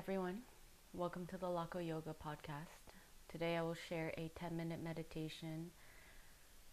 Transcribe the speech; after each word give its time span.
everyone. 0.00 0.38
Welcome 0.94 1.26
to 1.26 1.36
the 1.36 1.44
Lako 1.44 1.86
Yoga 1.86 2.14
podcast. 2.26 2.94
Today 3.28 3.58
I 3.58 3.60
will 3.60 3.76
share 3.90 4.14
a 4.16 4.30
10 4.34 4.56
minute 4.56 4.82
meditation 4.82 5.72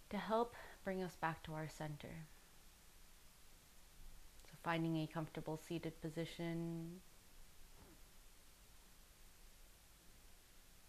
to 0.09 0.17
help 0.17 0.55
bring 0.85 1.03
us 1.03 1.17
back 1.17 1.43
to 1.43 1.51
our 1.51 1.67
center. 1.67 2.23
So, 4.45 4.55
finding 4.63 4.95
a 4.95 5.07
comfortable 5.13 5.59
seated 5.67 6.01
position 6.01 7.01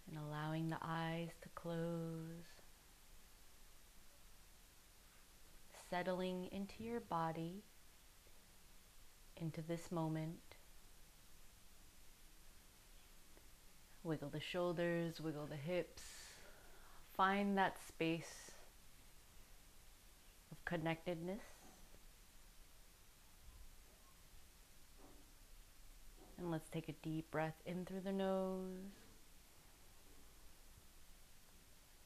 and 0.08 0.16
allowing 0.16 0.70
the 0.70 0.78
eyes 0.80 1.30
to 1.42 1.48
close, 1.56 2.62
settling 5.90 6.48
into 6.52 6.84
your 6.84 7.00
body, 7.00 7.64
into 9.36 9.60
this 9.60 9.90
moment. 9.90 10.57
Wiggle 14.04 14.30
the 14.30 14.40
shoulders, 14.40 15.20
wiggle 15.20 15.46
the 15.46 15.56
hips. 15.56 16.02
Find 17.16 17.58
that 17.58 17.76
space 17.86 18.52
of 20.52 20.64
connectedness. 20.64 21.42
And 26.38 26.50
let's 26.52 26.68
take 26.68 26.88
a 26.88 26.92
deep 27.02 27.30
breath 27.30 27.60
in 27.66 27.84
through 27.84 28.02
the 28.04 28.12
nose 28.12 28.92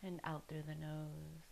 and 0.03 0.21
out 0.25 0.45
through 0.49 0.65
the 0.67 0.75
nose. 0.75 1.45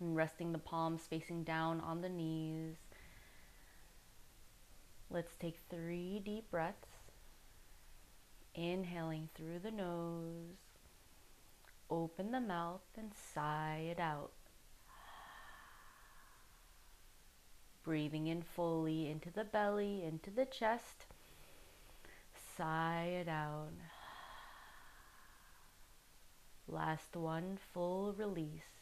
And 0.00 0.14
resting 0.14 0.52
the 0.52 0.58
palms 0.58 1.02
facing 1.08 1.44
down 1.44 1.80
on 1.80 2.02
the 2.02 2.08
knees. 2.08 2.76
Let's 5.10 5.36
take 5.36 5.58
three 5.70 6.20
deep 6.24 6.50
breaths. 6.50 6.88
Inhaling 8.54 9.28
through 9.34 9.60
the 9.60 9.70
nose. 9.70 10.56
Open 11.88 12.32
the 12.32 12.40
mouth 12.40 12.82
and 12.96 13.12
sigh 13.14 13.86
it 13.90 14.00
out. 14.00 14.32
Breathing 17.84 18.26
in 18.26 18.42
fully 18.42 19.08
into 19.08 19.30
the 19.30 19.44
belly, 19.44 20.02
into 20.02 20.30
the 20.30 20.44
chest. 20.44 21.06
Sigh 22.56 23.20
it 23.20 23.28
out. 23.28 23.70
Last 26.66 27.14
one, 27.14 27.58
full 27.72 28.12
release. 28.12 28.75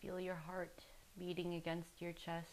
Feel 0.00 0.18
your 0.18 0.34
heart 0.34 0.84
beating 1.18 1.54
against 1.54 2.00
your 2.00 2.12
chest. 2.12 2.48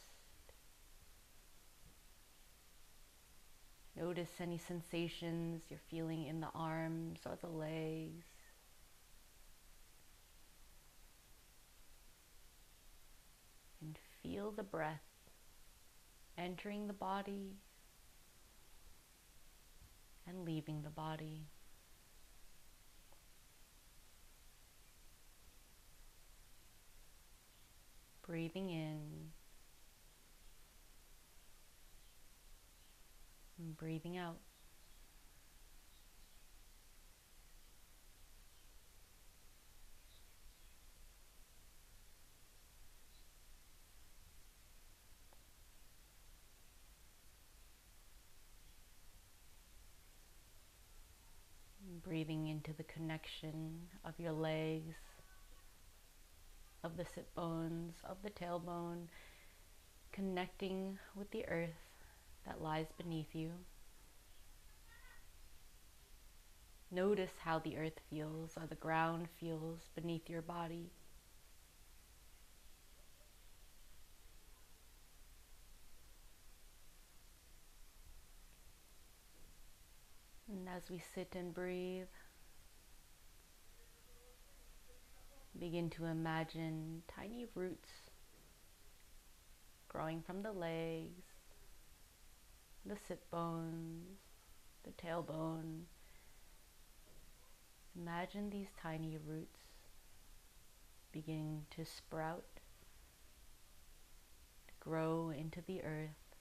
Notice 3.95 4.30
any 4.39 4.58
sensations 4.58 5.64
you're 5.70 5.80
feeling 5.89 6.26
in 6.26 6.39
the 6.39 6.50
arms 6.54 7.20
or 7.26 7.38
the 7.42 7.48
legs. 7.48 8.26
And 13.82 13.98
feel 14.22 14.52
the 14.52 14.64
breath 14.64 15.02
entering 16.38 16.88
the 16.88 16.94
body 16.94 17.58
and 20.28 20.45
leaving 20.45 20.82
the 20.84 20.89
body. 20.89 21.48
Breathing 28.37 28.70
in 28.70 28.99
and 33.58 33.75
breathing 33.75 34.15
out. 34.15 34.37
breathing 52.04 52.48
into 52.48 52.71
the 52.73 52.83
connection 52.83 53.80
of 54.05 54.14
your 54.17 54.31
legs 54.31 54.95
of 56.87 56.95
the 56.95 57.05
sit 57.05 57.36
bones, 57.36 57.95
of 58.05 58.15
the 58.23 58.30
tailbone, 58.30 59.08
connecting 60.14 60.98
with 61.15 61.30
the 61.31 61.45
earth 61.49 61.83
that 62.45 62.61
lies 62.61 62.87
beneath 62.98 63.36
you. 63.36 63.52
Notice 66.89 67.33
how 67.43 67.59
the 67.59 67.77
earth 67.77 67.99
feels 68.09 68.55
or 68.55 68.65
the 68.65 68.75
ground 68.75 69.27
feels 69.37 69.89
beneath 69.95 70.30
your 70.30 70.42
body. 70.42 70.89
And 80.49 80.69
as 80.69 80.89
we 80.89 81.02
sit 81.14 81.36
and 81.36 81.54
breathe, 81.54 82.08
Begin 85.60 85.90
to 85.92 86.06
imagine 86.06 87.02
tiny 87.08 87.48
roots 87.56 87.90
growing 89.88 90.22
from 90.22 90.44
the 90.44 90.52
legs, 90.52 91.26
the 92.86 92.95
sit 93.08 93.30
bones, 93.32 94.20
the 94.84 94.92
tailbone. 94.92 95.82
Imagine 98.00 98.52
these 98.52 98.67
tiny 98.80 99.17
roots 99.26 99.62
beginning 101.12 101.66
to 101.72 101.84
sprout, 101.84 102.46
grow 104.80 105.32
into 105.36 105.62
the 105.66 105.82
earth, 105.84 106.36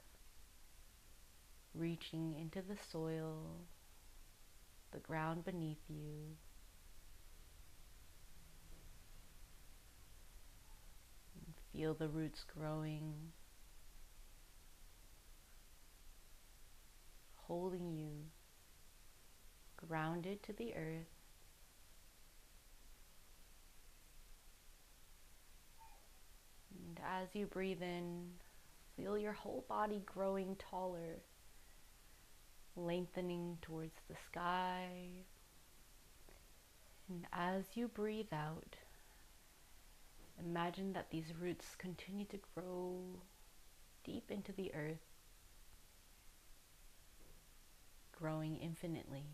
reaching 1.74 2.34
into 2.38 2.60
the 2.60 2.76
soil, 2.92 3.62
the 4.92 4.98
ground 4.98 5.42
beneath 5.42 5.88
you. 5.88 6.36
Feel 11.76 11.92
the 11.92 12.08
roots 12.08 12.42
growing, 12.58 13.12
holding 17.34 17.92
you 17.92 18.08
grounded 19.76 20.42
to 20.44 20.54
the 20.54 20.74
earth. 20.74 21.12
And 26.70 26.98
as 27.04 27.28
you 27.34 27.44
breathe 27.44 27.82
in, 27.82 28.30
feel 28.96 29.18
your 29.18 29.34
whole 29.34 29.66
body 29.68 30.02
growing 30.06 30.56
taller, 30.56 31.20
lengthening 32.74 33.58
towards 33.60 34.00
the 34.08 34.16
sky. 34.30 35.26
And 37.10 37.26
as 37.34 37.64
you 37.74 37.88
breathe 37.88 38.32
out, 38.32 38.76
Imagine 40.56 40.94
that 40.94 41.10
these 41.10 41.34
roots 41.38 41.74
continue 41.76 42.24
to 42.24 42.38
grow 42.54 43.20
deep 44.04 44.30
into 44.30 44.52
the 44.52 44.72
earth, 44.74 45.04
growing 48.18 48.56
infinitely. 48.56 49.26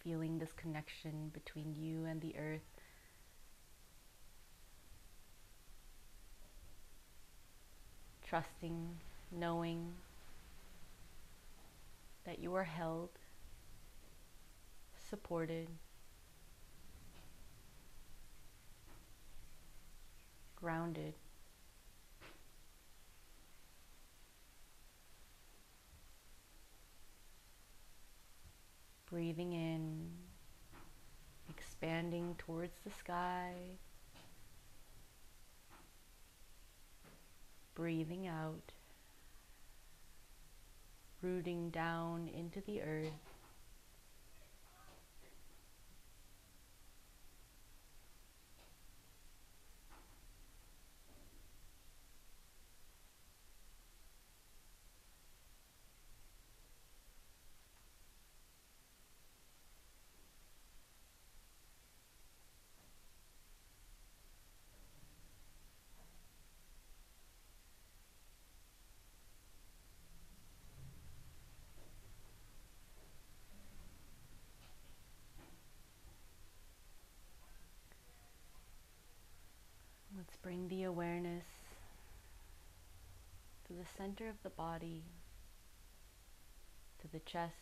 Feeling 0.00 0.38
this 0.38 0.52
connection 0.52 1.30
between 1.32 1.74
you 1.74 2.04
and 2.04 2.20
the 2.20 2.36
earth 2.36 2.60
trusting, 8.34 8.88
knowing 9.30 9.92
that 12.24 12.40
you 12.40 12.52
are 12.52 12.64
held, 12.64 13.10
supported, 15.08 15.68
grounded. 20.56 21.14
Breathing 29.08 29.52
in, 29.52 30.10
expanding 31.48 32.34
towards 32.38 32.74
the 32.84 32.90
sky, 32.90 33.52
Breathing 37.74 38.28
out, 38.28 38.72
rooting 41.20 41.70
down 41.70 42.28
into 42.28 42.60
the 42.60 42.80
earth. 42.82 43.10
Let's 80.16 80.30
bring 80.44 80.68
the 80.68 80.82
awareness 80.82 81.46
to 83.66 83.72
the 83.72 83.86
center 83.96 84.28
of 84.28 84.34
the 84.42 84.50
body, 84.50 85.02
to 87.00 87.08
the 87.10 87.18
chest, 87.20 87.54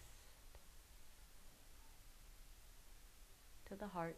to 3.68 3.76
the 3.76 3.86
heart. 3.86 4.16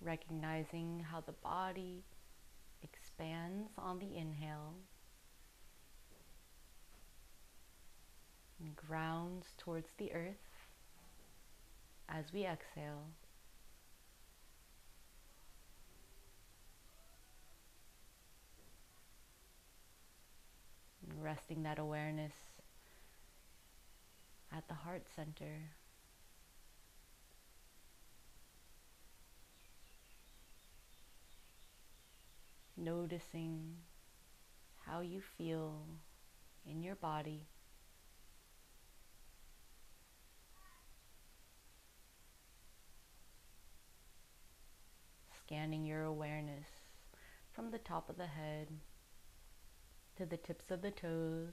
Recognizing 0.00 1.06
how 1.08 1.20
the 1.20 1.30
body 1.30 2.02
expands 2.82 3.70
on 3.78 4.00
the 4.00 4.16
inhale 4.16 4.74
and 8.58 8.74
grounds 8.74 9.46
towards 9.56 9.90
the 9.98 10.12
earth 10.12 10.49
as 12.10 12.32
we 12.32 12.44
exhale. 12.44 13.06
Resting 21.18 21.62
that 21.64 21.78
awareness 21.78 22.34
at 24.54 24.66
the 24.68 24.74
heart 24.74 25.06
center. 25.14 25.70
Noticing 32.76 33.76
how 34.86 35.00
you 35.00 35.20
feel 35.20 35.82
in 36.66 36.82
your 36.82 36.94
body. 36.94 37.46
Scanning 45.50 45.84
your 45.84 46.04
awareness 46.04 46.68
from 47.52 47.72
the 47.72 47.78
top 47.78 48.08
of 48.08 48.16
the 48.16 48.26
head 48.26 48.68
to 50.16 50.24
the 50.24 50.36
tips 50.36 50.70
of 50.70 50.80
the 50.80 50.92
toes. 50.92 51.52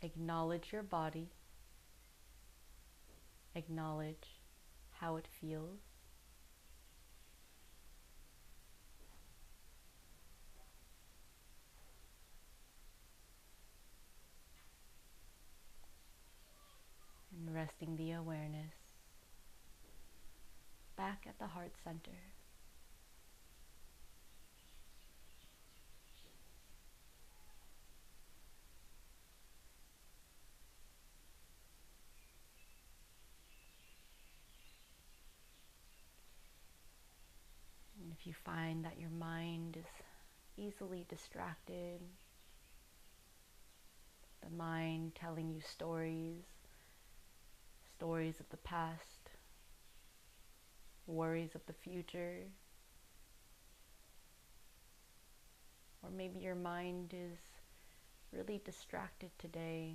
Acknowledge 0.00 0.68
your 0.72 0.84
body. 0.84 1.30
Acknowledge 3.56 4.38
how 5.00 5.16
it 5.16 5.26
feels. 5.40 5.80
And 17.32 17.52
resting 17.52 17.96
the 17.96 18.12
awareness 18.12 18.79
back 21.00 21.24
at 21.26 21.38
the 21.38 21.46
heart 21.46 21.72
center. 21.82 22.10
If 38.12 38.26
you 38.26 38.34
find 38.44 38.84
that 38.84 39.00
your 39.00 39.08
mind 39.08 39.78
is 39.78 39.86
easily 40.58 41.06
distracted, 41.08 42.00
the 44.42 44.50
mind 44.54 45.14
telling 45.14 45.48
you 45.48 45.62
stories, 45.62 46.44
stories 47.96 48.38
of 48.38 48.50
the 48.50 48.58
past, 48.58 49.19
worries 51.06 51.54
of 51.54 51.60
the 51.66 51.72
future. 51.72 52.44
Or 56.02 56.10
maybe 56.10 56.38
your 56.38 56.54
mind 56.54 57.12
is 57.12 57.38
really 58.32 58.60
distracted 58.64 59.30
today. 59.38 59.94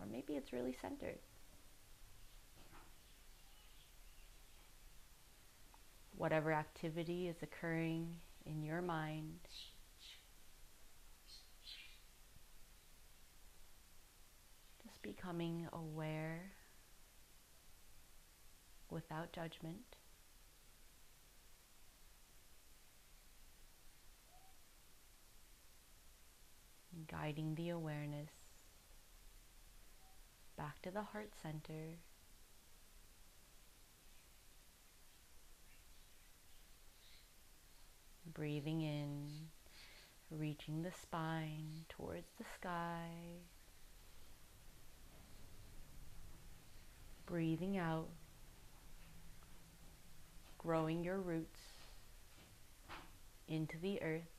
Or 0.00 0.06
maybe 0.10 0.34
it's 0.34 0.52
really 0.52 0.76
centered. 0.80 1.18
Whatever 6.16 6.52
activity 6.52 7.28
is 7.28 7.36
occurring 7.42 8.16
in 8.46 8.62
your 8.62 8.82
mind, 8.82 9.38
just 14.82 15.02
becoming 15.02 15.66
aware 15.72 16.53
without 18.94 19.32
judgment. 19.32 19.96
Guiding 27.10 27.56
the 27.56 27.70
awareness 27.70 28.30
back 30.56 30.80
to 30.82 30.92
the 30.92 31.02
heart 31.02 31.32
center. 31.42 31.98
Breathing 38.32 38.80
in, 38.80 39.28
reaching 40.30 40.82
the 40.82 40.92
spine 41.02 41.84
towards 41.88 42.28
the 42.38 42.44
sky. 42.54 43.10
Breathing 47.26 47.76
out, 47.76 48.08
growing 50.64 51.04
your 51.04 51.18
roots 51.18 51.60
into 53.46 53.76
the 53.78 54.00
earth. 54.02 54.33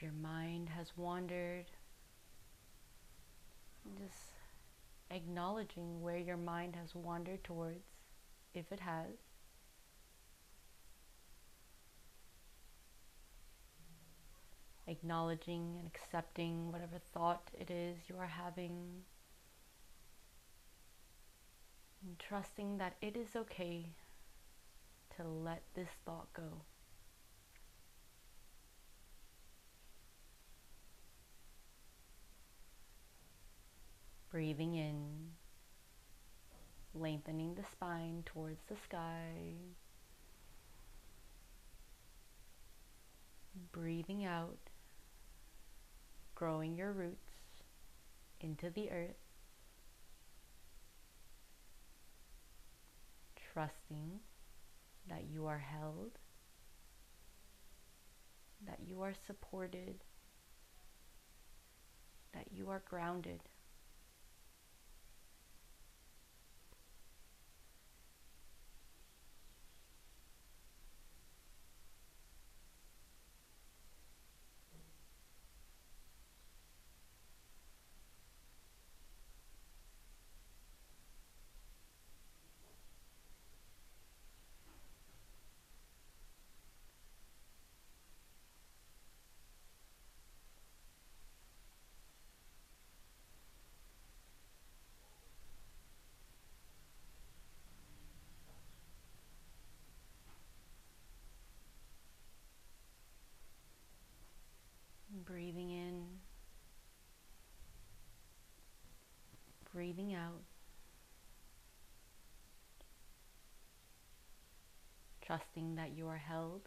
If 0.00 0.04
your 0.04 0.12
mind 0.12 0.70
has 0.70 0.92
wandered, 0.96 1.66
just 3.98 4.32
acknowledging 5.10 6.00
where 6.00 6.16
your 6.16 6.38
mind 6.38 6.74
has 6.74 6.94
wandered 6.94 7.44
towards, 7.44 7.84
if 8.54 8.72
it 8.72 8.80
has. 8.80 9.06
acknowledging 14.86 15.76
and 15.78 15.86
accepting 15.86 16.72
whatever 16.72 16.98
thought 17.14 17.48
it 17.56 17.70
is 17.70 17.96
you 18.08 18.16
are 18.18 18.26
having, 18.26 19.02
and 22.02 22.18
trusting 22.18 22.78
that 22.78 22.96
it 23.00 23.16
is 23.16 23.36
okay 23.36 23.86
to 25.14 25.22
let 25.22 25.62
this 25.74 25.90
thought 26.04 26.26
go. 26.32 26.62
Breathing 34.40 34.74
in, 34.74 35.32
lengthening 36.94 37.56
the 37.56 37.64
spine 37.72 38.22
towards 38.24 38.62
the 38.70 38.76
sky. 38.88 39.52
Breathing 43.70 44.24
out, 44.24 44.70
growing 46.34 46.74
your 46.74 46.90
roots 46.90 47.34
into 48.40 48.70
the 48.70 48.90
earth. 48.90 49.20
Trusting 53.52 54.20
that 55.06 55.24
you 55.30 55.44
are 55.44 55.58
held, 55.58 56.12
that 58.66 58.78
you 58.88 59.02
are 59.02 59.12
supported, 59.26 59.96
that 62.32 62.46
you 62.50 62.70
are 62.70 62.80
grounded. 62.88 63.40
breathing 105.30 105.70
in, 105.70 106.06
breathing 109.80 110.12
out, 110.12 110.42
trusting 115.24 115.76
that 115.76 115.96
you 115.96 116.06
are 116.06 116.18
held 116.18 116.60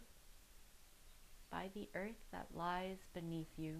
by 1.48 1.70
the 1.76 1.88
earth 1.94 2.18
that 2.32 2.48
lies 2.56 2.96
beneath 3.14 3.56
you. 3.56 3.76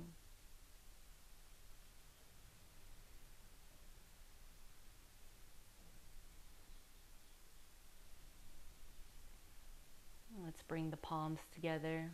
Let's 10.45 10.63
bring 10.63 10.91
the 10.91 10.97
palms 10.97 11.41
together, 11.53 12.09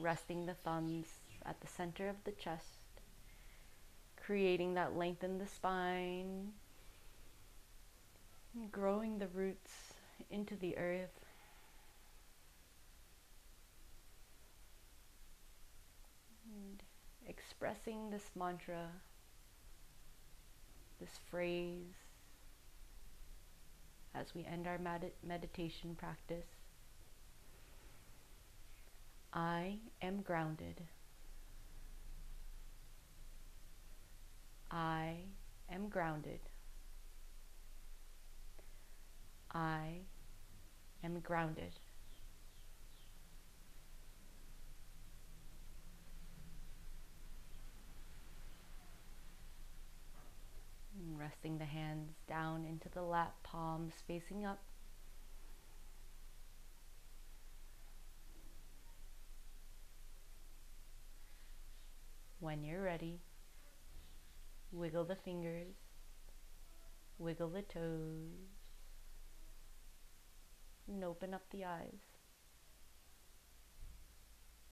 resting 0.00 0.46
the 0.46 0.54
thumbs 0.54 1.08
at 1.44 1.60
the 1.60 1.66
center 1.66 2.08
of 2.08 2.16
the 2.24 2.32
chest, 2.32 2.78
creating 4.28 4.74
that 4.74 4.94
length 4.94 5.24
in 5.24 5.38
the 5.38 5.46
spine, 5.46 6.52
growing 8.70 9.18
the 9.18 9.28
roots 9.28 9.94
into 10.30 10.54
the 10.56 10.76
earth. 10.76 11.24
And 16.44 16.82
expressing 17.26 18.10
this 18.10 18.30
mantra, 18.38 18.88
this 21.00 21.18
phrase, 21.30 21.94
as 24.14 24.34
we 24.34 24.44
end 24.44 24.66
our 24.66 24.76
med- 24.76 25.12
meditation 25.26 25.96
practice. 25.98 26.44
I 29.32 29.78
am 30.02 30.20
grounded. 30.20 30.82
I 34.78 35.16
am 35.72 35.88
grounded. 35.88 36.38
I 39.52 40.02
am 41.02 41.18
grounded. 41.18 41.80
resting 51.16 51.58
the 51.58 51.64
hands 51.64 52.12
down 52.28 52.64
into 52.64 52.88
the 52.90 53.02
lap, 53.02 53.34
palms 53.42 53.94
facing 54.06 54.44
up. 54.44 54.60
When 62.38 62.62
you're 62.62 62.82
ready, 62.82 63.18
Wiggle 64.70 65.04
the 65.04 65.16
fingers, 65.16 65.74
wiggle 67.18 67.48
the 67.48 67.62
toes, 67.62 68.48
and 70.86 71.02
open 71.02 71.32
up 71.32 71.42
the 71.50 71.64
eyes. 71.64 72.07